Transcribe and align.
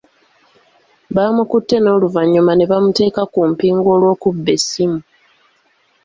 Baamukutte 1.15 1.75
n'oluvannyuma 1.79 2.53
ne 2.55 2.65
bamuteeka 2.71 3.23
ku 3.33 3.39
mpingu 3.51 3.87
olw'okubba 3.95 4.49
essimu. 4.57 4.99